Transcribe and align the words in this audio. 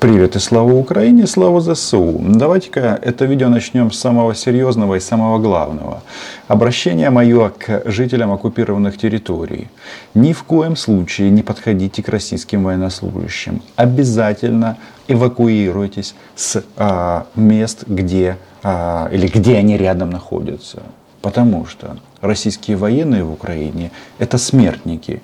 Привет 0.00 0.34
и 0.34 0.38
слава 0.38 0.72
Украине, 0.72 1.26
слава 1.26 1.60
ЗСУ. 1.60 2.16
Давайте-ка 2.20 2.98
это 3.02 3.26
видео 3.26 3.50
начнем 3.50 3.90
с 3.90 3.98
самого 3.98 4.34
серьезного 4.34 4.94
и 4.94 5.00
самого 5.00 5.38
главного. 5.38 6.02
Обращение 6.48 7.10
мое 7.10 7.50
к 7.50 7.82
жителям 7.84 8.32
оккупированных 8.32 8.96
территорий. 8.96 9.68
Ни 10.14 10.32
в 10.32 10.44
коем 10.44 10.76
случае 10.76 11.28
не 11.28 11.42
подходите 11.42 12.02
к 12.02 12.08
российским 12.08 12.64
военнослужащим. 12.64 13.60
Обязательно 13.76 14.78
эвакуируйтесь 15.06 16.14
с 16.34 16.64
а, 16.78 17.26
мест, 17.34 17.84
где 17.86 18.38
а, 18.62 19.10
или 19.12 19.26
где 19.26 19.58
они 19.58 19.76
рядом 19.76 20.08
находятся. 20.08 20.82
Потому 21.20 21.66
что 21.66 21.98
российские 22.22 22.78
военные 22.78 23.22
в 23.22 23.32
Украине 23.32 23.90
это 24.18 24.38
смертники. 24.38 25.20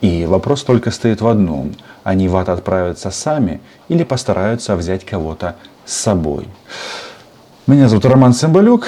И 0.00 0.24
вопрос 0.24 0.64
только 0.64 0.90
стоит 0.90 1.20
в 1.20 1.26
одном. 1.26 1.72
Они 2.04 2.28
в 2.28 2.36
ад 2.36 2.50
отправятся 2.50 3.10
сами 3.10 3.60
или 3.88 4.04
постараются 4.04 4.76
взять 4.76 5.04
кого-то 5.04 5.56
с 5.86 5.94
собой. 5.94 6.46
Меня 7.66 7.88
зовут 7.88 8.04
Роман 8.04 8.34
Цымбалюк. 8.34 8.86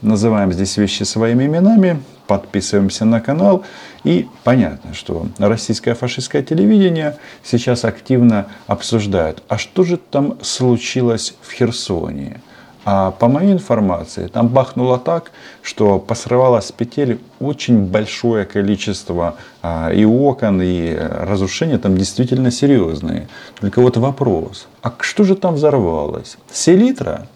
Называем 0.00 0.52
здесь 0.52 0.76
вещи 0.76 1.02
своими 1.02 1.44
именами. 1.44 2.00
Подписываемся 2.28 3.04
на 3.04 3.20
канал. 3.20 3.64
И 4.04 4.28
понятно, 4.44 4.94
что 4.94 5.26
российское 5.38 5.94
фашистское 5.94 6.42
телевидение 6.42 7.18
сейчас 7.42 7.84
активно 7.84 8.46
обсуждает, 8.68 9.42
а 9.48 9.58
что 9.58 9.82
же 9.82 9.96
там 9.96 10.38
случилось 10.40 11.34
в 11.42 11.50
Херсоне. 11.50 12.40
А 12.84 13.12
по 13.12 13.28
моей 13.28 13.52
информации, 13.52 14.26
там 14.26 14.48
бахнуло 14.48 14.98
так, 14.98 15.32
что 15.62 15.98
посрывалось 15.98 16.66
с 16.66 16.72
петель 16.72 17.18
очень 17.40 17.86
большое 17.86 18.44
количество 18.44 19.36
а, 19.62 19.90
и 19.90 20.04
окон, 20.04 20.60
и 20.62 20.94
разрушения 20.94 21.78
там 21.78 21.96
действительно 21.96 22.50
серьезные. 22.50 23.28
Только 23.58 23.80
вот 23.80 23.96
вопрос, 23.96 24.68
а 24.82 24.92
что 25.00 25.24
же 25.24 25.34
там 25.34 25.54
взорвалось? 25.54 26.36
Селитра? 26.52 27.26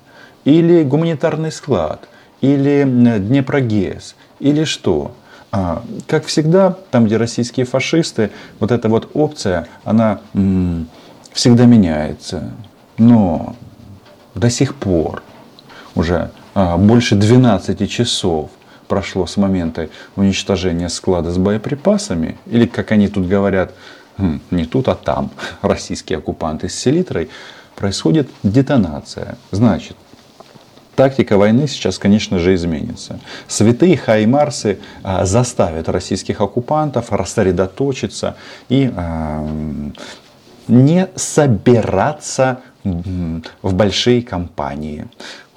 Или 0.44 0.82
гуманитарный 0.82 1.50
склад? 1.50 2.08
Или 2.42 2.84
Днепрогез? 3.18 4.16
Или 4.40 4.64
что? 4.64 5.12
А, 5.50 5.82
как 6.06 6.26
всегда, 6.26 6.76
там, 6.90 7.06
где 7.06 7.16
российские 7.16 7.64
фашисты, 7.64 8.30
вот 8.60 8.70
эта 8.70 8.90
вот 8.90 9.10
опция, 9.14 9.66
она 9.84 10.20
м- 10.34 10.88
всегда 11.32 11.64
меняется. 11.64 12.50
Но 12.98 13.56
до 14.34 14.50
сих 14.50 14.74
пор 14.74 15.22
уже 15.98 16.30
а, 16.54 16.78
больше 16.78 17.16
12 17.16 17.90
часов 17.90 18.50
прошло 18.86 19.26
с 19.26 19.36
момента 19.36 19.88
уничтожения 20.16 20.88
склада 20.88 21.30
с 21.30 21.36
боеприпасами, 21.38 22.38
или, 22.46 22.66
как 22.66 22.92
они 22.92 23.08
тут 23.08 23.28
говорят, 23.28 23.74
хм, 24.16 24.40
не 24.50 24.64
тут, 24.64 24.88
а 24.88 24.94
там, 24.94 25.30
российские 25.60 26.18
оккупанты 26.18 26.68
с 26.68 26.74
селитрой, 26.74 27.28
происходит 27.74 28.28
детонация. 28.42 29.36
Значит, 29.50 29.96
тактика 30.94 31.36
войны 31.36 31.68
сейчас, 31.68 31.98
конечно 31.98 32.38
же, 32.38 32.54
изменится. 32.54 33.20
Святые 33.46 33.96
хаймарсы 33.96 34.78
а, 35.02 35.24
заставят 35.26 35.88
российских 35.88 36.40
оккупантов 36.40 37.12
рассредоточиться 37.12 38.36
и 38.68 38.90
а, 38.96 39.46
не 40.68 41.08
собираться 41.16 42.60
в 42.84 43.74
большие 43.74 44.22
компании 44.22 45.06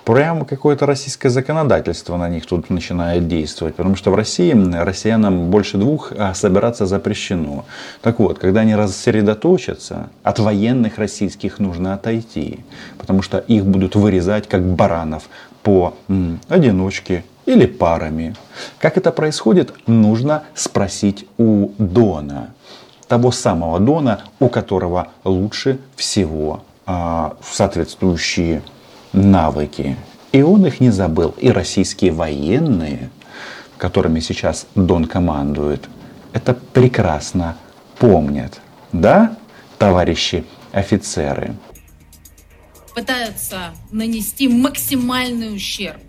прямо 0.04 0.46
какое-то 0.46 0.86
российское 0.86 1.30
законодательство 1.30 2.18
на 2.18 2.30
них 2.30 2.46
тут 2.46 2.70
начинает 2.70 3.28
действовать. 3.28 3.76
Потому 3.76 3.96
что 3.96 4.12
в 4.12 4.16
России 4.16 4.54
россиянам 4.76 5.50
больше 5.50 5.78
двух 5.78 6.12
а 6.18 6.34
собираться 6.34 6.86
запрещено. 6.86 7.66
Так 8.02 8.20
вот, 8.20 8.40
когда 8.40 8.62
они 8.62 8.76
рассредоточатся, 8.76 10.10
от 10.24 10.40
военных 10.40 10.98
российских 10.98 11.60
нужно 11.60 11.94
отойти. 11.94 12.60
Потому 12.98 13.22
что 13.22 13.38
их 13.38 13.66
будут 13.66 13.96
вырезать 13.96 14.48
как 14.48 14.64
баранов 14.64 15.30
по 15.64 15.94
м, 16.08 16.40
одиночке 16.50 17.24
или 17.46 17.66
парами. 17.66 18.36
Как 18.80 18.98
это 18.98 19.12
происходит, 19.12 19.74
нужно 19.88 20.44
спросить 20.56 21.28
у 21.38 21.70
Дона. 21.78 22.54
Того 23.08 23.32
самого 23.32 23.80
Дона, 23.80 24.22
у 24.40 24.48
которого 24.48 25.10
лучше 25.24 25.80
всего 25.96 26.64
а, 26.86 27.36
соответствующие 27.44 28.62
навыки. 29.14 29.98
И 30.32 30.42
он 30.42 30.66
их 30.66 30.80
не 30.80 30.90
забыл. 30.90 31.36
И 31.38 31.50
российские 31.50 32.12
военные, 32.12 33.10
которыми 33.78 34.20
сейчас 34.20 34.68
Дон 34.76 35.06
командует, 35.06 35.90
это 36.34 36.54
прекрасно 36.54 37.58
помнят. 38.00 38.62
Да, 38.94 39.38
товарищи 39.78 40.46
офицеры? 40.72 41.56
Пытаются 42.96 43.74
нанести 43.92 44.48
максимальный 44.48 45.56
ущерб. 45.56 46.02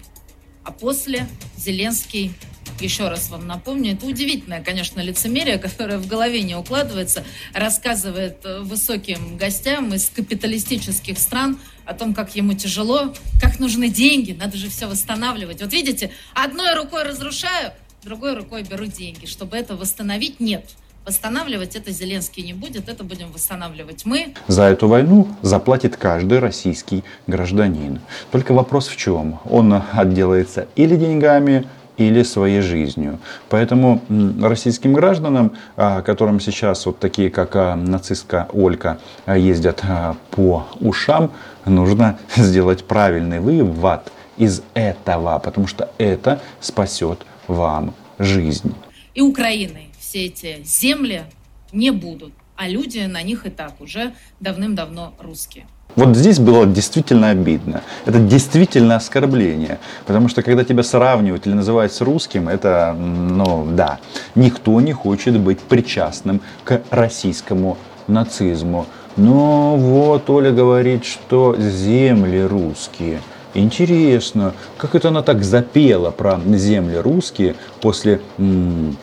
А 0.64 0.70
после 0.70 1.26
Зеленский 1.56 2.34
еще 2.82 3.08
раз 3.08 3.30
вам 3.30 3.46
напомню, 3.46 3.94
это 3.94 4.06
удивительное, 4.06 4.62
конечно, 4.62 5.00
лицемерие, 5.00 5.58
которое 5.58 5.98
в 5.98 6.06
голове 6.06 6.42
не 6.42 6.54
укладывается, 6.54 7.24
рассказывает 7.54 8.44
э, 8.44 8.60
высоким 8.60 9.36
гостям 9.36 9.94
из 9.94 10.08
капиталистических 10.10 11.18
стран 11.18 11.58
о 11.84 11.94
том, 11.94 12.14
как 12.14 12.34
ему 12.36 12.54
тяжело, 12.54 13.12
как 13.40 13.58
нужны 13.58 13.88
деньги, 13.88 14.32
надо 14.32 14.56
же 14.56 14.68
все 14.68 14.86
восстанавливать. 14.86 15.62
Вот 15.62 15.72
видите, 15.72 16.10
одной 16.34 16.74
рукой 16.74 17.02
разрушаю, 17.02 17.72
другой 18.04 18.36
рукой 18.36 18.62
беру 18.62 18.86
деньги. 18.86 19.26
Чтобы 19.26 19.56
это 19.56 19.76
восстановить, 19.76 20.40
нет. 20.40 20.64
Восстанавливать 21.04 21.74
это 21.74 21.90
Зеленский 21.90 22.44
не 22.44 22.52
будет, 22.52 22.88
это 22.88 23.02
будем 23.02 23.32
восстанавливать 23.32 24.04
мы. 24.04 24.34
За 24.46 24.64
эту 24.64 24.86
войну 24.86 25.26
заплатит 25.42 25.96
каждый 25.96 26.38
российский 26.38 27.02
гражданин. 27.26 28.00
Только 28.30 28.54
вопрос 28.54 28.86
в 28.86 28.96
чем? 28.96 29.40
Он 29.44 29.82
отделается 29.92 30.68
или 30.76 30.94
деньгами, 30.94 31.66
или 31.96 32.22
своей 32.22 32.60
жизнью. 32.60 33.18
Поэтому 33.48 34.00
российским 34.40 34.92
гражданам, 34.92 35.52
а, 35.76 36.02
которым 36.02 36.40
сейчас 36.40 36.86
вот 36.86 36.98
такие, 36.98 37.30
как 37.30 37.56
а, 37.56 37.76
нацистка 37.76 38.48
Олька, 38.52 38.98
а, 39.26 39.36
ездят 39.36 39.82
по 40.30 40.66
ушам, 40.80 41.32
нужно 41.66 42.18
сделать 42.36 42.84
правильный 42.84 43.40
вывод 43.40 44.10
из 44.36 44.62
этого, 44.74 45.38
потому 45.38 45.66
что 45.66 45.90
это 45.98 46.40
спасет 46.60 47.26
вам 47.46 47.94
жизнь. 48.18 48.74
И 49.14 49.20
Украины 49.20 49.88
все 49.98 50.26
эти 50.26 50.62
земли 50.64 51.24
не 51.72 51.90
будут, 51.90 52.32
а 52.56 52.68
люди 52.68 53.00
на 53.00 53.22
них 53.22 53.46
и 53.46 53.50
так 53.50 53.80
уже 53.80 54.14
давным-давно 54.40 55.14
русские. 55.18 55.66
Вот 55.94 56.16
здесь 56.16 56.38
было 56.38 56.66
действительно 56.66 57.30
обидно. 57.30 57.82
Это 58.06 58.18
действительно 58.18 58.96
оскорбление. 58.96 59.78
Потому 60.06 60.28
что 60.28 60.42
когда 60.42 60.64
тебя 60.64 60.82
сравнивают 60.82 61.46
или 61.46 61.54
называют 61.54 61.92
с 61.92 62.00
русским, 62.00 62.48
это, 62.48 62.96
ну 62.98 63.66
да, 63.70 63.98
никто 64.34 64.80
не 64.80 64.92
хочет 64.92 65.38
быть 65.38 65.60
причастным 65.60 66.40
к 66.64 66.80
российскому 66.90 67.76
нацизму. 68.08 68.86
Но 69.16 69.76
вот 69.76 70.30
Оля 70.30 70.50
говорит, 70.50 71.04
что 71.04 71.54
земли 71.58 72.42
русские. 72.42 73.20
Интересно, 73.54 74.54
как 74.78 74.94
это 74.94 75.08
она 75.08 75.20
так 75.20 75.44
запела 75.44 76.10
про 76.10 76.40
земли 76.54 76.96
русские 76.96 77.54
после 77.82 78.22
м- 78.38 78.96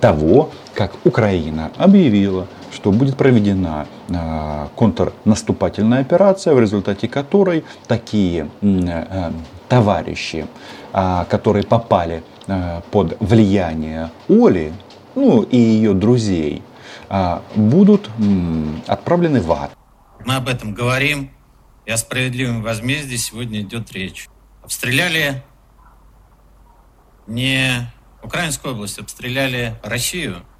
того, 0.00 0.50
как 0.74 0.92
Украина 1.04 1.70
объявила, 1.76 2.48
что 2.74 2.90
будет 2.90 3.16
проведена 3.16 3.86
контрнаступательная 4.76 6.00
операция, 6.00 6.54
в 6.54 6.60
результате 6.60 7.08
которой 7.08 7.64
такие 7.86 8.48
э, 8.60 9.32
товарищи, 9.68 10.46
а, 10.92 11.24
которые 11.24 11.64
попали 11.64 12.22
э, 12.46 12.82
под 12.90 13.16
влияние 13.20 14.10
Оли, 14.28 14.72
ну 15.14 15.42
и 15.42 15.56
ее 15.56 15.92
друзей, 15.94 16.62
а, 17.08 17.42
будут 17.54 18.10
отправлены 18.86 19.40
в 19.40 19.52
ад. 19.52 19.72
Мы 20.24 20.36
об 20.36 20.48
этом 20.48 20.74
говорим, 20.74 21.30
и 21.84 21.90
о 21.90 21.96
справедливом 21.96 22.62
возмездии 22.62 23.16
сегодня 23.16 23.60
идет 23.60 23.92
речь. 23.92 24.28
Обстреляли 24.62 25.42
не 27.26 27.90
Украинскую 28.22 28.74
область, 28.74 28.98
обстреляли 28.98 29.78
Россию– 29.82 30.42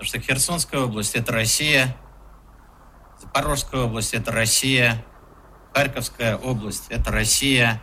Потому 0.00 0.18
что 0.18 0.20
Херсонская 0.20 0.80
область– 0.80 1.14
это 1.14 1.30
Россия, 1.30 1.94
Запорожская 3.20 3.82
область– 3.82 4.14
это 4.14 4.32
Россия, 4.32 5.04
Харьковская 5.74 6.36
область– 6.36 6.84
это 6.88 7.12
Россия, 7.12 7.80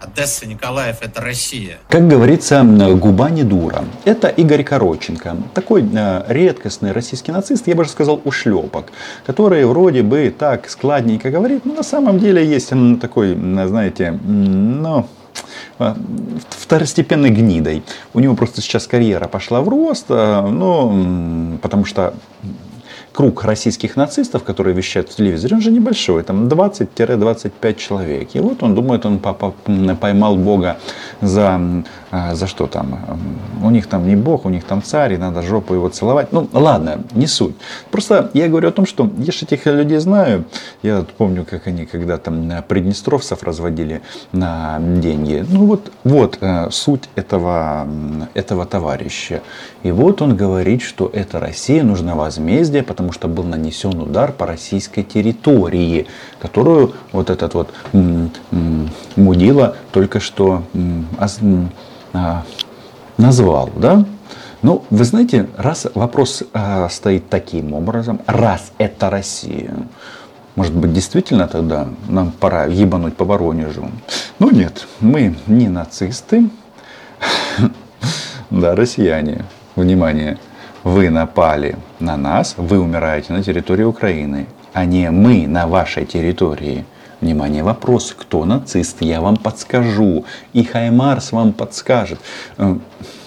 Одесса, 0.00 0.46
Николаев– 0.46 0.98
это 1.00 1.20
Россия. 1.20 1.78
Как 1.88 2.08
говорится, 2.08 2.62
губа 2.64 3.30
не 3.30 3.42
дура. 3.42 3.84
Это 4.04 4.28
Игорь 4.28 4.64
Короченко. 4.64 5.36
Такой 5.54 5.82
э, 5.82 6.24
редкостный 6.28 6.92
российский 6.92 7.30
нацист, 7.32 7.66
я 7.66 7.74
бы 7.74 7.84
же 7.84 7.90
сказал, 7.90 8.20
ушлепок, 8.24 8.86
который 9.26 9.64
вроде 9.66 10.02
бы 10.02 10.34
так 10.36 10.68
складненько 10.68 11.30
говорит, 11.30 11.64
но 11.64 11.74
на 11.74 11.82
самом 11.82 12.18
деле 12.18 12.44
есть 12.44 12.72
такой, 13.00 13.34
знаете, 13.34 14.12
ну, 14.12 15.06
Э, 15.78 15.94
второстепенной 16.50 17.30
гнидой. 17.30 17.82
У 18.12 18.20
него 18.20 18.34
просто 18.34 18.60
сейчас 18.60 18.86
карьера 18.86 19.26
пошла 19.28 19.60
в 19.60 19.68
рост, 19.68 20.06
э, 20.08 20.40
ну, 20.48 21.58
потому 21.62 21.84
что 21.84 22.14
круг 23.14 23.44
российских 23.44 23.96
нацистов, 23.96 24.42
которые 24.42 24.74
вещают 24.74 25.08
в 25.08 25.14
телевизоре, 25.14 25.54
он 25.54 25.62
же 25.62 25.70
небольшой, 25.70 26.24
там 26.24 26.48
20-25 26.48 27.76
человек. 27.76 28.28
И 28.34 28.40
вот 28.40 28.62
он 28.62 28.74
думает, 28.74 29.06
он 29.06 29.20
поймал 29.96 30.36
Бога 30.36 30.78
за, 31.20 31.60
а, 32.10 32.34
за 32.34 32.46
что 32.46 32.66
там? 32.66 32.98
У 33.62 33.70
них 33.70 33.86
там 33.86 34.08
не 34.08 34.16
Бог, 34.16 34.44
у 34.46 34.50
них 34.50 34.64
там 34.64 34.82
царь, 34.82 35.14
и 35.14 35.16
надо 35.16 35.42
жопу 35.42 35.74
его 35.74 35.88
целовать. 35.88 36.32
Ну, 36.32 36.48
ладно, 36.52 36.98
не 37.12 37.28
суть. 37.28 37.54
Просто 37.90 38.30
я 38.34 38.48
говорю 38.48 38.68
о 38.68 38.72
том, 38.72 38.84
что 38.84 39.08
я 39.18 39.32
же 39.32 39.44
этих 39.44 39.66
людей 39.66 39.98
знаю. 39.98 40.44
Я 40.82 41.04
помню, 41.16 41.46
как 41.48 41.68
они 41.68 41.86
когда 41.86 42.18
там 42.18 42.50
приднестровцев 42.66 43.42
разводили 43.44 44.00
на 44.32 44.78
деньги. 44.80 45.44
Ну, 45.48 45.66
вот, 45.66 45.92
вот 46.02 46.38
э, 46.40 46.68
суть 46.70 47.08
этого, 47.14 47.86
этого 48.34 48.66
товарища. 48.66 49.40
И 49.84 49.92
вот 49.92 50.22
он 50.22 50.34
говорит, 50.34 50.82
что 50.82 51.10
это 51.12 51.38
Россия, 51.38 51.84
нужно 51.84 52.16
возмездие, 52.16 52.82
потому 52.82 53.03
что 53.12 53.28
был 53.28 53.44
нанесен 53.44 54.00
удар 54.00 54.32
по 54.32 54.46
российской 54.46 55.02
территории, 55.02 56.06
которую 56.40 56.94
вот 57.12 57.30
этот 57.30 57.54
вот 57.54 57.74
мудила 59.16 59.76
только 59.92 60.20
что 60.20 60.62
а, 62.12 62.44
назвал, 63.16 63.70
да? 63.76 64.04
Ну, 64.62 64.84
вы 64.88 65.04
знаете, 65.04 65.48
раз 65.58 65.86
вопрос 65.94 66.42
э, 66.54 66.88
стоит 66.90 67.28
таким 67.28 67.74
образом, 67.74 68.20
раз 68.26 68.72
это 68.78 69.10
Россия, 69.10 69.74
может 70.56 70.72
быть, 70.74 70.92
действительно 70.92 71.48
тогда 71.48 71.88
нам 72.08 72.30
пора 72.30 72.66
ебануть 72.66 73.16
по 73.16 73.24
Воронежу? 73.24 73.90
Ну 74.38 74.50
нет, 74.50 74.86
мы 75.00 75.34
не 75.46 75.68
нацисты, 75.68 76.48
да, 78.50 78.74
россияне. 78.74 79.44
Внимание, 79.76 80.38
вы 80.84 81.08
напали 81.10 81.76
на 81.98 82.16
нас, 82.16 82.54
вы 82.58 82.78
умираете 82.78 83.32
на 83.32 83.42
территории 83.42 83.84
Украины, 83.84 84.46
а 84.72 84.84
не 84.84 85.10
мы 85.10 85.46
на 85.46 85.66
вашей 85.66 86.04
территории. 86.04 86.84
Внимание, 87.20 87.62
вопрос, 87.62 88.14
кто 88.16 88.44
нацист, 88.44 88.98
я 89.00 89.22
вам 89.22 89.36
подскажу. 89.36 90.26
И 90.52 90.62
Хаймарс 90.62 91.32
вам 91.32 91.54
подскажет. 91.54 92.18
Э, 92.58 92.76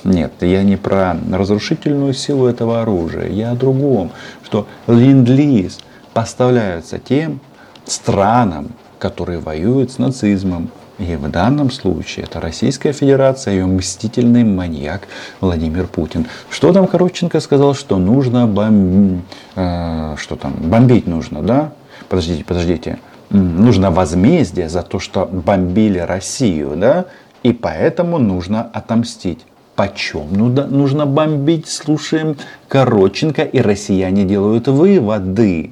нет, 0.03 0.33
я 0.41 0.61
не 0.61 0.77
про 0.77 1.17
разрушительную 1.31 2.13
силу 2.13 2.45
этого 2.45 2.83
оружия, 2.83 3.27
я 3.27 3.51
о 3.51 3.55
другом, 3.55 4.11
что 4.43 4.67
ленд-лиз 4.85 5.79
поставляются 6.13 6.99
тем 6.99 7.39
странам, 7.85 8.73
которые 8.99 9.39
воюют 9.39 9.91
с 9.91 9.97
нацизмом. 9.97 10.69
И 10.99 11.15
в 11.15 11.29
данном 11.29 11.69
случае 11.69 12.25
это 12.25 12.41
Российская 12.41 12.91
Федерация, 12.91 13.53
ее 13.53 13.65
мстительный 13.67 14.43
маньяк 14.43 15.07
Владимир 15.41 15.85
Путин. 15.85 16.25
Что 16.49 16.73
там 16.73 16.87
Коробченко 16.87 17.39
сказал, 17.39 17.75
что 17.75 17.97
нужно 17.97 18.47
бом... 18.47 19.21
э, 19.55 20.15
что 20.17 20.35
там, 20.35 20.53
бомбить 20.53 21.05
нужно, 21.05 21.43
да? 21.43 21.73
Подождите, 22.09 22.43
подождите. 22.43 22.99
Нужно 23.29 23.91
возмездие 23.91 24.69
за 24.69 24.81
то, 24.81 24.99
что 24.99 25.25
бомбили 25.25 25.99
Россию, 25.99 26.73
да? 26.75 27.05
И 27.43 27.53
поэтому 27.53 28.17
нужно 28.17 28.63
отомстить. 28.63 29.45
Почем 29.75 30.33
нужно 30.33 31.05
бомбить? 31.05 31.67
Слушаем 31.67 32.37
Короченко, 32.67 33.43
и 33.43 33.61
россияне 33.61 34.23
делают 34.23 34.67
выводы. 34.67 35.71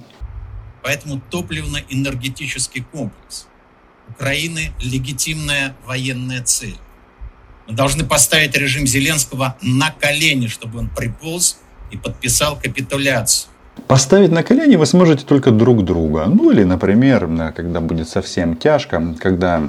Поэтому 0.83 1.19
топливно-энергетический 1.31 2.85
комплекс 2.91 3.47
Украины– 4.09 4.71
легитимная 4.81 5.75
военная 5.85 6.41
цель. 6.43 6.77
Мы 7.67 7.73
должны 7.73 8.05
поставить 8.05 8.55
режим 8.55 8.85
Зеленского 8.85 9.57
на 9.61 9.91
колени, 9.91 10.47
чтобы 10.47 10.79
он 10.79 10.89
приполз 10.89 11.57
и 11.91 11.97
подписал 11.97 12.59
капитуляцию. 12.61 13.49
Поставить 13.87 14.31
на 14.31 14.41
колени 14.41 14.77
вы 14.77 14.85
сможете 14.85 15.25
только 15.25 15.51
друг 15.51 15.83
друга. 15.83 16.25
Ну 16.25 16.49
или, 16.49 16.63
например, 16.63 17.29
когда 17.55 17.81
будет 17.81 18.07
совсем 18.07 18.55
тяжко, 18.55 19.15
когда 19.19 19.61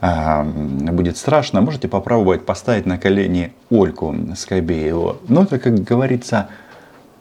э, 0.00 0.42
будет 0.90 1.16
страшно, 1.16 1.60
можете 1.60 1.88
попробовать 1.88 2.44
поставить 2.44 2.84
на 2.84 2.98
колени 2.98 3.52
Ольку 3.70 4.14
Скобееву. 4.36 5.18
Но 5.28 5.44
это, 5.44 5.58
как 5.58 5.82
говорится, 5.82 6.48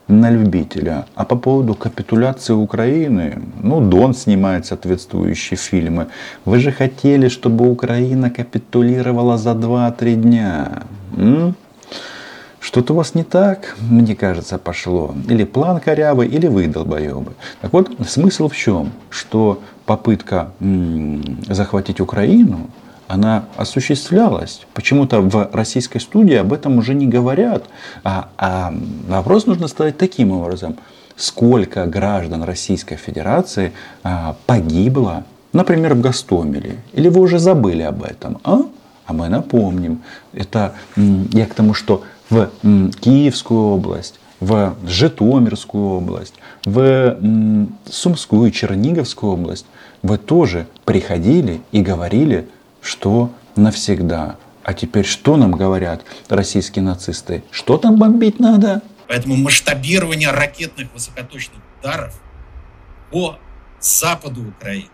на 0.08 0.32
любителя. 0.32 1.06
А 1.16 1.24
по 1.24 1.36
поводу 1.36 1.76
капитуляции 1.76 2.54
Украины, 2.54 3.42
ну, 3.62 3.82
Дон 3.82 4.14
снимает 4.14 4.66
соответствующие 4.66 5.58
фильмы. 5.58 6.08
Вы 6.46 6.60
же 6.60 6.72
хотели, 6.72 7.30
чтобы 7.30 7.70
Украина 7.70 8.30
капитулировала 8.30 9.38
за 9.38 9.52
2-3 9.54 10.16
дня. 10.16 10.84
Что-то 12.60 12.94
у 12.94 12.98
вас 12.98 13.16
не 13.16 13.24
так, 13.24 13.76
мне 13.90 14.16
кажется, 14.16 14.58
пошло. 14.58 15.14
Или 15.30 15.44
план 15.44 15.80
корявый, 15.80 16.28
или 16.28 16.48
вы 16.48 16.68
долбоебы. 16.68 17.34
Так 17.62 17.74
вот, 17.74 17.92
смысл 18.08 18.48
в 18.48 18.56
чем? 18.56 18.92
Что 19.10 19.60
попытка 19.86 20.52
м- 20.62 21.22
захватить 21.50 22.00
Украину 22.00 22.70
она 23.08 23.46
осуществлялась. 23.58 24.66
Почему-то 24.74 25.22
в 25.22 25.50
российской 25.54 26.00
студии 26.00 26.36
об 26.36 26.54
этом 26.54 26.78
уже 26.78 26.94
не 26.94 27.08
говорят. 27.08 27.66
А, 28.04 28.30
а 28.38 28.74
вопрос 29.08 29.46
нужно 29.46 29.68
ставить 29.68 29.98
таким 29.98 30.32
образом. 30.32 30.78
Сколько 31.16 31.86
граждан 31.86 32.44
Российской 32.44 32.96
Федерации 32.96 33.72
а, 34.04 34.36
погибло, 34.46 35.26
например, 35.52 35.94
в 35.94 36.02
Гастомеле? 36.02 36.78
Или 36.94 37.10
вы 37.10 37.22
уже 37.22 37.40
забыли 37.40 37.84
об 37.84 38.04
этом? 38.04 38.40
А? 38.44 38.62
А 39.06 39.14
мы 39.14 39.30
напомним. 39.30 40.02
Это 40.34 40.74
я 40.96 41.46
к 41.46 41.54
тому, 41.54 41.74
что 41.74 42.04
в 42.30 42.50
Киевскую 43.00 43.62
область, 43.62 44.20
в 44.40 44.76
Житомирскую 44.86 45.98
область, 45.98 46.34
в 46.66 47.18
Сумскую 47.90 48.50
и 48.50 48.52
Черниговскую 48.52 49.34
область 49.34 49.66
вы 50.02 50.18
тоже 50.18 50.68
приходили 50.86 51.62
и 51.72 51.82
говорили 51.82 52.48
что 52.84 53.34
навсегда. 53.56 54.38
А 54.64 54.74
теперь 54.74 55.06
что 55.06 55.38
нам 55.38 55.52
говорят 55.52 56.06
российские 56.30 56.84
нацисты? 56.84 57.44
Что 57.52 57.78
там 57.78 57.98
бомбить 57.98 58.40
надо? 58.40 58.82
Поэтому 59.08 59.36
масштабирование 59.36 60.32
ракетных 60.32 60.94
высокоточных 60.94 61.60
ударов 61.80 62.14
по 63.12 63.38
западу 63.80 64.48
Украины, 64.48 64.90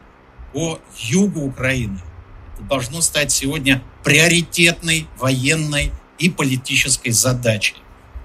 по 0.53 0.79
югу 0.97 1.41
Украины 1.41 1.99
должно 2.69 3.01
стать 3.01 3.31
сегодня 3.31 3.81
приоритетной 4.03 5.07
военной 5.17 5.91
и 6.17 6.29
политической 6.29 7.11
задачей. 7.11 7.75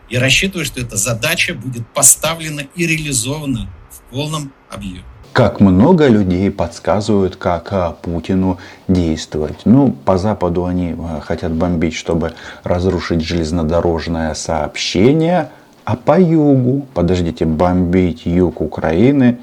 Я 0.08 0.20
рассчитываю, 0.20 0.64
что 0.64 0.80
эта 0.80 0.96
задача 0.96 1.54
будет 1.54 1.86
поставлена 1.88 2.62
и 2.74 2.86
реализована 2.86 3.70
в 3.90 4.00
полном 4.10 4.52
объеме 4.70 5.04
как 5.34 5.58
много 5.58 6.06
людей 6.06 6.48
подсказывают, 6.48 7.34
как 7.34 7.72
а, 7.72 7.96
Путину 8.00 8.58
действовать. 8.86 9.62
Ну, 9.64 9.90
по 9.90 10.16
Западу 10.16 10.64
они 10.64 10.94
а, 10.96 11.20
хотят 11.20 11.52
бомбить, 11.52 11.94
чтобы 11.94 12.34
разрушить 12.62 13.20
железнодорожное 13.20 14.32
сообщение, 14.34 15.50
а 15.84 15.96
по 15.96 16.20
югу, 16.20 16.86
подождите, 16.94 17.46
бомбить 17.46 18.26
юг 18.26 18.60
Украины, 18.60 19.40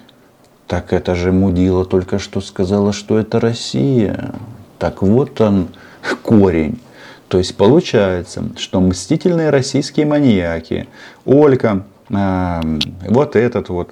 так 0.66 0.94
это 0.94 1.14
же 1.14 1.34
Мудила 1.34 1.84
только 1.84 2.20
что 2.20 2.40
сказала, 2.40 2.94
что 2.94 3.20
это 3.20 3.42
Россия. 3.42 4.32
Так 4.80 5.02
вот 5.02 5.42
он, 5.42 5.68
корень. 6.24 6.80
То 7.28 7.38
есть 7.38 7.58
получается, 7.58 8.46
что 8.56 8.80
мстительные 8.80 9.50
российские 9.50 10.06
маньяки, 10.06 10.88
Олька, 11.26 11.84
э, 12.10 12.62
вот 13.10 13.36
этот 13.36 13.68
вот 13.68 13.90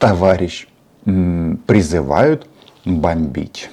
товарищ, 0.00 0.66
призывают 1.04 2.46
бомбить 2.84 3.70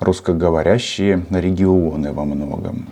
русскоговорящие 0.00 1.24
регионы 1.30 2.12
во 2.12 2.24
многом. 2.24 2.88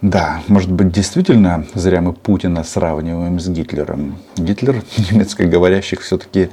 Да, 0.00 0.42
может 0.48 0.72
быть, 0.72 0.90
действительно 0.90 1.64
зря 1.74 2.00
мы 2.00 2.12
Путина 2.12 2.64
сравниваем 2.64 3.38
с 3.38 3.48
Гитлером. 3.48 4.16
Гитлер 4.36 4.82
немецкоговорящих 5.10 6.00
все-таки 6.00 6.50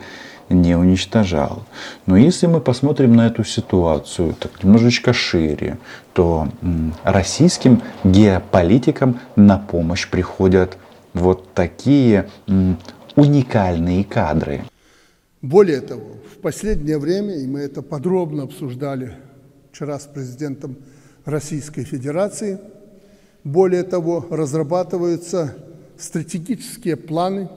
не 0.50 0.76
уничтожал. 0.76 1.64
Но 2.06 2.18
если 2.18 2.48
мы 2.48 2.60
посмотрим 2.60 3.16
на 3.16 3.28
эту 3.28 3.44
ситуацию 3.44 4.36
так 4.40 4.64
немножечко 4.64 5.14
шире, 5.14 5.78
то 6.14 6.48
российским 7.04 7.82
геополитикам 8.04 9.20
на 9.36 9.58
помощь 9.58 10.08
приходят 10.08 10.78
вот 11.14 11.54
такие 11.54 12.30
уникальные 13.16 14.04
кадры. 14.04 14.62
Более 15.42 15.80
того, 15.82 16.18
в 16.36 16.40
последнее 16.42 16.98
время, 16.98 17.36
и 17.36 17.48
мы 17.48 17.62
это 17.62 17.82
подробно 17.82 18.44
обсуждали 18.44 19.14
вчера 19.72 19.98
с 19.98 20.06
президентом 20.06 20.76
Российской 21.24 21.84
Федерации, 21.84 22.60
более 23.46 23.84
того, 23.84 24.26
разрабатываются 24.30 25.56
стратегические 25.98 26.98
планы 26.98 27.50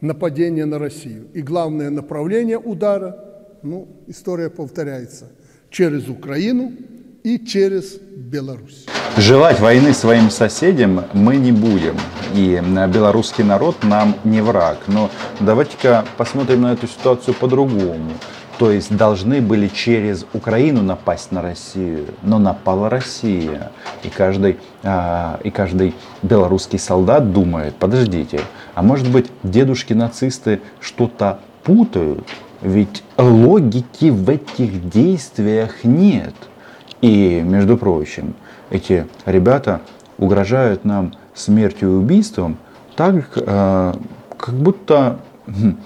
нападения 0.00 0.64
на 0.64 0.78
Россию. 0.78 1.26
И 1.34 1.42
главное 1.42 1.90
направление 1.90 2.58
удара, 2.58 3.22
ну, 3.62 3.86
история 4.06 4.48
повторяется, 4.48 5.26
через 5.68 6.08
Украину 6.08 6.72
и 7.24 7.38
через 7.44 7.98
Беларусь. 8.00 8.86
Желать 9.16 9.60
войны 9.60 9.92
своим 9.92 10.30
соседям 10.30 11.04
мы 11.12 11.36
не 11.36 11.52
будем. 11.52 11.96
И 12.34 12.62
белорусский 12.88 13.44
народ 13.44 13.82
нам 13.82 14.14
не 14.24 14.40
враг. 14.40 14.78
Но 14.86 15.10
давайте-ка 15.40 16.04
посмотрим 16.16 16.62
на 16.62 16.72
эту 16.72 16.86
ситуацию 16.86 17.34
по-другому. 17.34 18.12
То 18.58 18.70
есть 18.70 18.94
должны 18.94 19.40
были 19.40 19.68
через 19.68 20.26
Украину 20.34 20.82
напасть 20.82 21.32
на 21.32 21.40
Россию, 21.40 22.08
но 22.22 22.38
напала 22.38 22.90
Россия. 22.90 23.72
И 24.02 24.08
каждый, 24.10 24.58
а, 24.82 25.40
и 25.42 25.50
каждый 25.50 25.94
белорусский 26.22 26.78
солдат 26.78 27.32
думает, 27.32 27.74
подождите, 27.76 28.42
а 28.74 28.82
может 28.82 29.10
быть 29.10 29.26
дедушки-нацисты 29.42 30.60
что-то 30.78 31.40
путают? 31.64 32.28
Ведь 32.60 33.02
логики 33.16 34.10
в 34.10 34.28
этих 34.28 34.90
действиях 34.90 35.82
нет. 35.82 36.34
И, 37.00 37.40
между 37.40 37.78
прочим, 37.78 38.34
эти 38.70 39.06
ребята 39.24 39.80
угрожают 40.18 40.84
нам 40.84 41.14
смертью 41.34 41.90
и 41.90 41.94
убийством 41.94 42.58
так, 42.96 43.32
э, 43.36 43.94
как 44.38 44.54
будто, 44.54 45.20
хм, 45.46 45.78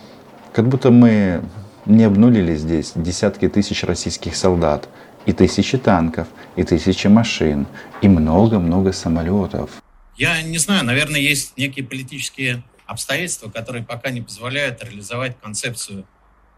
как 0.53 0.69
будто 0.69 0.91
мы 0.91 1.43
не 1.87 2.05
обнулили 2.05 2.57
здесь 2.57 2.93
десятки 2.95 3.49
тысяч 3.49 3.85
российских 3.85 4.35
солдат, 4.35 4.89
и 5.27 5.33
тысячи 5.33 5.79
танков, 5.79 6.29
и 6.57 6.65
тысячи 6.65 7.07
машин, 7.07 7.67
и 8.03 8.09
много-много 8.09 8.93
самолетов. 8.93 9.71
Я 10.17 10.43
не 10.43 10.59
знаю, 10.59 10.85
наверное, 10.85 11.21
есть 11.21 11.57
некие 11.57 11.85
политические 11.85 12.63
обстоятельства, 12.87 13.51
которые 13.51 13.85
пока 13.85 14.11
не 14.11 14.21
позволяют 14.21 14.83
реализовать 14.85 15.37
концепцию 15.41 16.05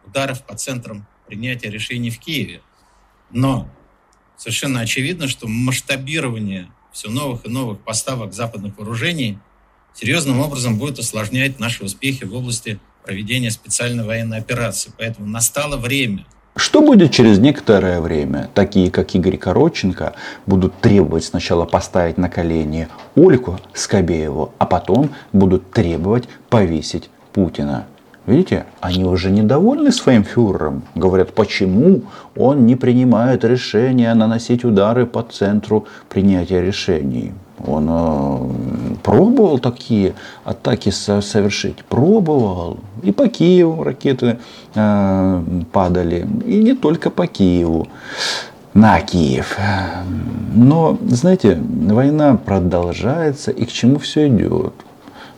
ударов 0.06 0.42
по 0.42 0.56
центрам 0.56 1.06
принятия 1.26 1.70
решений 1.70 2.10
в 2.10 2.18
Киеве. 2.18 2.60
Но 3.30 3.68
совершенно 4.36 4.80
очевидно, 4.80 5.28
что 5.28 5.46
масштабирование 5.48 6.68
все 6.92 7.10
новых 7.10 7.46
и 7.46 7.48
новых 7.48 7.80
поставок 7.80 8.32
западных 8.32 8.78
вооружений 8.78 9.38
серьезным 9.94 10.40
образом 10.40 10.78
будет 10.78 10.98
осложнять 10.98 11.58
наши 11.58 11.84
успехи 11.84 12.24
в 12.24 12.34
области 12.34 12.78
проведения 13.04 13.50
специальной 13.50 14.04
военной 14.04 14.38
операции. 14.38 14.92
Поэтому 14.96 15.26
настало 15.26 15.76
время 15.76 16.26
что 16.58 16.80
будет 16.80 17.12
через 17.12 17.38
некоторое 17.38 18.00
время? 18.00 18.48
Такие, 18.54 18.90
как 18.90 19.14
Игорь 19.14 19.36
Короченко, 19.36 20.14
будут 20.46 20.80
требовать 20.80 21.24
сначала 21.24 21.66
поставить 21.66 22.16
на 22.16 22.30
колени 22.30 22.88
Ольку 23.14 23.60
Скобееву, 23.74 24.54
а 24.56 24.64
потом 24.64 25.10
будут 25.34 25.70
требовать 25.70 26.24
повесить 26.48 27.10
Путина. 27.34 27.86
Видите, 28.26 28.66
они 28.80 29.04
уже 29.04 29.30
недовольны 29.30 29.92
своим 29.92 30.24
фюрером. 30.24 30.82
Говорят, 30.96 31.32
почему 31.32 32.02
он 32.36 32.66
не 32.66 32.74
принимает 32.74 33.44
решения 33.44 34.12
наносить 34.14 34.64
удары 34.64 35.06
по 35.06 35.22
центру 35.22 35.86
принятия 36.08 36.60
решений. 36.60 37.32
Он 37.64 37.86
э, 37.88 38.98
пробовал 39.02 39.58
такие 39.58 40.14
атаки 40.44 40.90
совершить, 40.90 41.84
пробовал. 41.84 42.78
И 43.02 43.12
по 43.12 43.28
Киеву 43.28 43.82
ракеты 43.82 44.38
э, 44.74 45.42
падали, 45.72 46.26
и 46.44 46.62
не 46.62 46.74
только 46.74 47.10
по 47.10 47.26
Киеву, 47.26 47.88
на 48.74 49.00
Киев. 49.00 49.56
Но, 50.54 50.98
знаете, 51.08 51.58
война 51.58 52.36
продолжается, 52.36 53.52
и 53.52 53.64
к 53.64 53.72
чему 53.72 53.98
все 53.98 54.28
идет? 54.28 54.74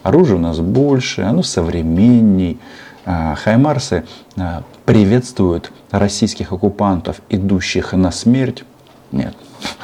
Оружие 0.09 0.37
у 0.37 0.41
нас 0.41 0.59
больше, 0.59 1.21
оно 1.21 1.43
современней. 1.43 2.59
Э, 3.05 3.35
Хаймарсы 3.35 4.05
э, 4.37 4.63
приветствуют 4.87 5.71
российских 5.91 6.51
оккупантов, 6.51 7.21
идущих 7.29 7.93
на 7.93 8.11
смерть. 8.11 8.65
Нет, 9.13 9.35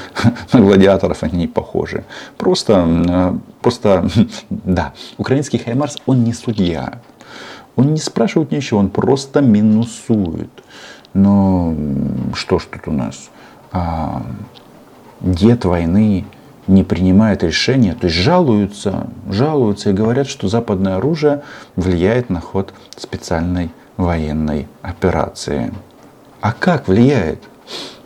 на 0.55 0.61
гладиаторов 0.61 1.23
они 1.25 1.41
не 1.41 1.47
похожи. 1.47 2.05
Просто, 2.39 2.87
э, 3.07 3.39
просто, 3.61 4.09
да, 4.49 4.95
украинский 5.19 5.59
Хаймарс, 5.59 5.99
он 6.07 6.25
не 6.25 6.33
судья. 6.33 7.01
Он 7.77 7.93
не 7.93 8.01
спрашивает 8.01 8.51
ничего, 8.51 8.81
он 8.81 8.89
просто 8.89 9.43
минусует. 9.43 10.49
Но 11.13 11.75
что 12.33 12.59
ж 12.59 12.65
тут 12.73 12.89
у 12.89 12.93
нас? 12.93 13.29
А, 13.73 14.23
дед 15.21 15.67
войны 15.67 16.25
не 16.67 16.85
принимает 16.85 17.43
решения, 17.43 17.95
то 17.95 18.07
есть 18.07 18.17
жалуются, 18.17 19.09
жалуются 19.29 19.91
и 19.91 19.93
говорят, 19.93 20.27
что 20.27 20.49
западное 20.49 20.97
оружие 20.97 21.43
влияет 21.77 22.31
на 22.31 22.41
ход 22.41 22.73
специальной 22.97 23.71
военной 23.97 24.67
операции. 24.83 25.73
А 26.41 26.53
как 26.53 26.89
влияет? 26.89 27.43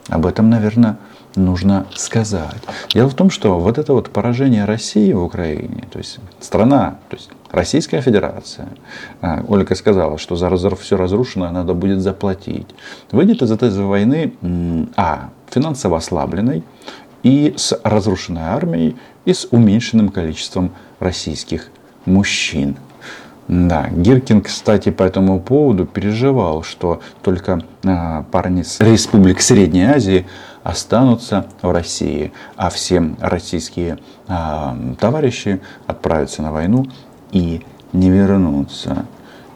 Об 0.09 0.25
этом, 0.25 0.49
наверное, 0.49 0.97
нужно 1.35 1.85
сказать. 1.95 2.61
Дело 2.93 3.09
в 3.09 3.13
том, 3.13 3.29
что 3.29 3.59
вот 3.59 3.77
это 3.77 3.93
вот 3.93 4.09
поражение 4.09 4.65
России 4.65 5.13
в 5.13 5.23
Украине, 5.23 5.87
то 5.91 5.99
есть 5.99 6.19
страна, 6.39 6.97
то 7.09 7.15
есть 7.15 7.29
Российская 7.51 8.01
Федерация, 8.01 8.67
а, 9.21 9.43
Ольга 9.47 9.75
сказала, 9.75 10.17
что 10.17 10.35
за 10.35 10.49
все 10.75 10.97
разрушенное 10.97 11.51
надо 11.51 11.73
будет 11.73 12.01
заплатить, 12.01 12.67
выйдет 13.11 13.41
из 13.41 13.51
этой 13.51 13.69
войны, 13.69 14.33
а, 14.95 15.29
финансово 15.49 15.97
ослабленной, 15.97 16.63
и 17.23 17.53
с 17.57 17.79
разрушенной 17.83 18.43
армией, 18.43 18.95
и 19.25 19.33
с 19.33 19.47
уменьшенным 19.51 20.09
количеством 20.09 20.71
российских 20.99 21.67
мужчин. 22.05 22.77
Да, 23.47 23.89
Гиркин, 23.89 24.41
кстати, 24.41 24.91
по 24.91 25.01
этому 25.01 25.39
поводу 25.39 25.85
переживал, 25.87 26.61
что 26.61 27.01
только 27.23 27.63
а, 27.83 28.23
парни 28.31 28.61
с 28.61 28.79
республик 28.79 29.41
Средней 29.41 29.85
Азии 29.85 30.27
останутся 30.63 31.47
в 31.63 31.71
России, 31.71 32.31
а 32.55 32.69
все 32.69 33.15
российские 33.19 33.97
а, 34.27 34.77
товарищи 34.99 35.61
отправятся 35.87 36.43
на 36.43 36.51
войну 36.51 36.85
и 37.31 37.65
не 37.91 38.11
вернутся. 38.11 39.07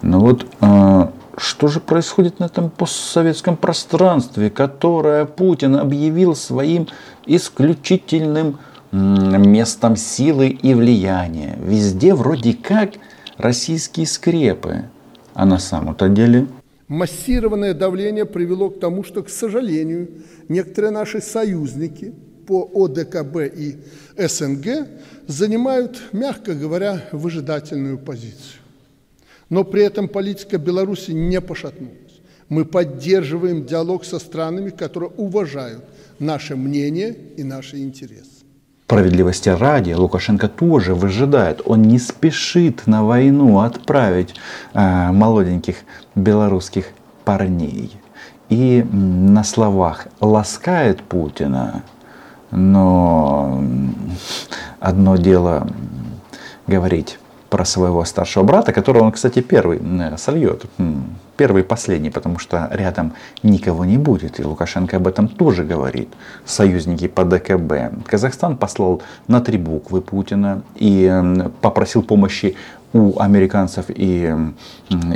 Но 0.02 0.20
ну 0.20 0.26
вот 0.26 0.48
а, 0.60 1.03
что 1.38 1.68
же 1.68 1.80
происходит 1.80 2.40
на 2.40 2.46
этом 2.46 2.70
постсоветском 2.70 3.58
пространстве, 3.58 4.50
которое 4.50 5.26
Путин 5.26 5.76
объявил 5.76 6.36
своим 6.36 6.88
исключительным 7.26 8.60
местом 8.92 9.96
силы 9.96 10.50
и 10.50 10.74
влияния? 10.74 11.58
Везде 11.60 12.14
вроде 12.14 12.54
как 12.54 12.92
российские 13.38 14.06
скрепы, 14.06 14.86
а 15.34 15.46
на 15.46 15.60
самом-то 15.60 16.10
деле 16.10 16.48
Массированное 16.88 17.74
давление 17.74 18.26
привело 18.26 18.70
к 18.70 18.80
тому, 18.80 19.04
что, 19.04 19.24
к 19.24 19.30
сожалению, 19.30 20.10
некоторые 20.50 20.92
наши 20.92 21.22
союзники 21.22 22.14
по 22.46 22.70
ОДКБ 22.72 23.38
и 23.56 23.78
СНГ 24.18 24.88
занимают, 25.26 26.02
мягко 26.12 26.54
говоря, 26.54 27.06
выжидательную 27.12 27.98
позицию. 27.98 28.63
Но 29.54 29.64
при 29.64 29.84
этом 29.84 30.08
политика 30.08 30.58
Беларуси 30.58 31.12
не 31.12 31.40
пошатнулась. 31.40 32.22
Мы 32.50 32.66
поддерживаем 32.66 33.68
диалог 33.68 34.04
со 34.04 34.18
странами, 34.18 34.72
которые 34.72 35.12
уважают 35.16 35.84
наше 36.18 36.56
мнение 36.56 37.16
и 37.38 37.44
наши 37.44 37.78
интересы. 37.78 38.46
Справедливости 38.88 39.50
ради, 39.50 39.94
Лукашенко 39.94 40.48
тоже 40.48 40.96
выжидает. 40.96 41.62
Он 41.66 41.84
не 41.84 42.00
спешит 42.00 42.88
на 42.88 43.04
войну 43.04 43.60
отправить 43.60 44.34
э, 44.74 45.12
молоденьких 45.12 45.76
белорусских 46.16 46.86
парней. 47.24 47.92
И 48.50 48.84
на 48.92 49.44
словах 49.44 50.08
ласкает 50.20 51.04
Путина, 51.04 51.84
но 52.50 53.64
одно 54.80 55.16
дело 55.16 55.68
говорить 56.66 57.20
про 57.54 57.66
своего 57.66 58.04
старшего 58.04 58.44
брата, 58.44 58.74
которого 58.74 59.04
он, 59.04 59.12
кстати, 59.12 59.40
первый 59.42 59.80
сольет. 60.18 60.66
Первый 61.38 61.62
и 61.62 61.66
последний, 61.66 62.10
потому 62.10 62.40
что 62.40 62.68
рядом 62.72 63.14
никого 63.44 63.86
не 63.86 64.00
будет. 64.00 64.40
И 64.40 64.44
Лукашенко 64.44 64.98
об 64.98 65.08
этом 65.08 65.28
тоже 65.28 65.64
говорит. 65.64 66.10
Союзники 66.46 67.08
по 67.08 67.24
ДКБ. 67.24 68.08
Казахстан 68.08 68.58
послал 68.58 69.04
на 69.28 69.40
три 69.40 69.60
буквы 69.60 70.02
Путина 70.02 70.64
и 70.74 71.24
попросил 71.62 72.02
помощи 72.02 72.56
у 72.92 73.20
американцев, 73.20 73.86
и, 73.90 74.36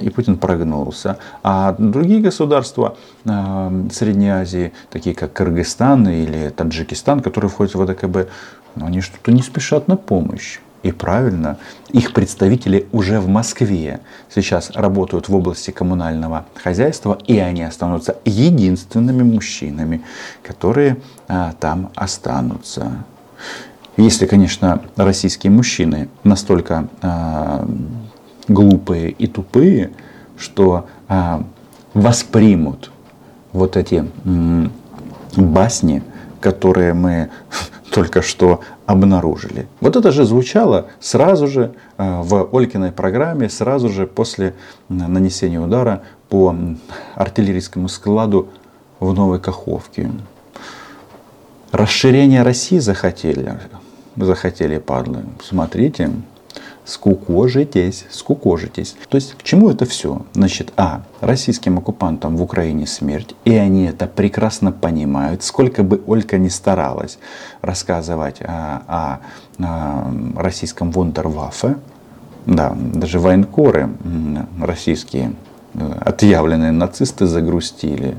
и 0.03 0.09
Путин 0.11 0.37
прогнулся. 0.37 1.17
А 1.41 1.75
другие 1.79 2.21
государства 2.21 2.97
э, 3.25 3.87
Средней 3.91 4.29
Азии, 4.29 4.73
такие 4.91 5.15
как 5.15 5.33
Кыргызстан 5.33 6.07
или 6.07 6.49
Таджикистан, 6.49 7.21
которые 7.21 7.49
входят 7.49 7.73
в 7.73 7.81
АДКБ, 7.81 8.29
они 8.75 9.01
что-то 9.01 9.31
не 9.31 9.41
спешат 9.41 9.87
на 9.87 9.97
помощь. 9.97 10.59
И 10.87 10.91
правильно, 10.93 11.57
их 11.89 12.13
представители 12.13 12.87
уже 12.93 13.19
в 13.19 13.27
Москве 13.27 13.99
сейчас 14.33 14.71
работают 14.73 15.27
в 15.27 15.35
области 15.35 15.71
коммунального 15.71 16.45
хозяйства, 16.55 17.17
и 17.27 17.37
они 17.39 17.63
останутся 17.63 18.15
единственными 18.23 19.21
мужчинами, 19.21 20.01
которые 20.43 20.95
а, 21.27 21.51
там 21.59 21.89
останутся. 21.93 23.03
Если, 23.97 24.27
конечно, 24.27 24.81
российские 24.95 25.51
мужчины 25.51 26.07
настолько 26.23 26.87
а, 27.01 27.67
глупые 28.47 29.11
и 29.11 29.27
тупые, 29.27 29.91
что 30.37 30.87
а, 31.09 31.43
воспримут 31.93 32.91
вот 33.51 33.75
эти 33.75 34.09
м, 34.23 34.71
басни 35.35 36.01
которые 36.39 36.93
мы 36.93 37.29
только 37.97 38.21
что 38.21 38.61
обнаружили. 38.85 39.65
Вот 39.79 39.95
это 39.95 40.11
же 40.11 40.23
звучало 40.23 40.85
сразу 40.99 41.47
же 41.47 41.73
э, 41.97 42.21
в 42.21 42.47
Олькиной 42.51 42.91
программе, 42.91 43.49
сразу 43.49 43.89
же 43.89 44.05
после 44.05 44.53
нанесения 44.87 45.59
удара 45.59 46.03
по 46.29 46.55
артиллерийскому 47.15 47.89
складу 47.89 48.49
в 48.99 49.15
Новой 49.15 49.39
Каховке. 49.39 50.11
Расширение 51.71 52.43
России 52.43 52.77
захотели, 52.77 53.57
захотели 54.15 54.77
падлы. 54.77 55.23
Смотрите, 55.43 56.11
скукожитесь, 56.87 58.05
скукожитесь. 58.09 58.95
То 59.09 59.15
есть 59.15 59.33
к 59.33 59.43
чему 59.43 59.69
это 59.69 59.85
все? 59.85 60.21
Значит, 60.33 60.71
а, 60.77 61.01
российским 61.19 61.77
оккупантам 61.77 62.37
в 62.37 62.41
Украине 62.41 62.87
смерть, 62.87 63.35
и 63.43 63.53
они 63.53 63.85
это 63.85 64.07
прекрасно 64.07 64.71
понимают, 64.71 65.43
сколько 65.43 65.83
бы 65.83 66.01
Олька 66.07 66.37
ни 66.37 66.47
старалась 66.47 67.19
рассказывать 67.61 68.41
о, 68.41 68.81
о, 68.87 69.19
о 69.59 70.13
российском 70.37 70.91
вундерваффе, 70.91 71.75
да, 72.45 72.73
даже 72.77 73.19
военкоры 73.19 73.89
российские, 74.61 75.33
э, 75.73 75.93
отъявленные 75.99 76.71
нацисты 76.71 77.25
загрустили. 77.25 78.17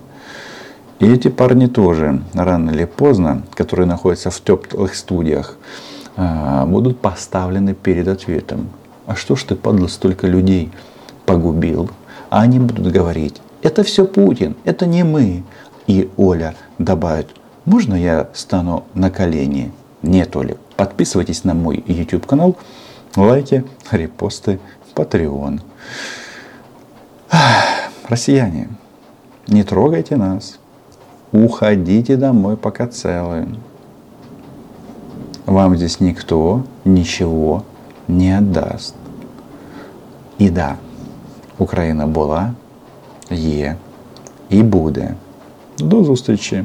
И 0.98 1.10
эти 1.10 1.28
парни 1.28 1.66
тоже, 1.66 2.22
рано 2.34 2.70
или 2.70 2.84
поздно, 2.84 3.42
которые 3.54 3.86
находятся 3.86 4.30
в 4.30 4.38
теплых 4.42 4.94
студиях, 4.94 5.56
будут 6.66 7.00
поставлены 7.00 7.74
перед 7.74 8.08
ответом. 8.08 8.68
А 9.06 9.14
что 9.14 9.36
ж 9.36 9.44
ты, 9.44 9.54
падла, 9.54 9.86
столько 9.86 10.26
людей 10.26 10.70
погубил? 11.24 11.90
А 12.28 12.42
они 12.42 12.58
будут 12.58 12.92
говорить, 12.92 13.40
это 13.62 13.82
все 13.82 14.04
Путин, 14.04 14.56
это 14.64 14.84
не 14.86 15.04
мы. 15.04 15.44
И 15.86 16.10
Оля 16.16 16.54
добавит, 16.78 17.28
можно 17.64 17.94
я 17.94 18.28
стану 18.34 18.84
на 18.94 19.10
колени? 19.10 19.72
Нет, 20.02 20.36
Оля, 20.36 20.56
подписывайтесь 20.76 21.44
на 21.44 21.54
мой 21.54 21.82
YouTube 21.86 22.26
канал, 22.26 22.56
лайки, 23.16 23.64
репосты, 23.90 24.58
Patreon. 24.94 25.60
Россияне, 28.08 28.68
не 29.46 29.62
трогайте 29.62 30.16
нас. 30.16 30.58
Уходите 31.32 32.16
домой, 32.16 32.56
пока 32.56 32.86
целые 32.86 33.48
Вам 35.47 35.77
здесь 35.77 35.99
никто 35.99 36.63
ничего 36.85 37.63
не 38.07 38.37
отдаст. 38.37 38.95
І 40.37 40.49
да, 40.49 40.75
Україна 41.57 42.07
була, 42.07 42.53
є 43.31 43.75
і 44.49 44.63
буде. 44.63 45.13
До 45.79 46.03
зустрічі! 46.03 46.63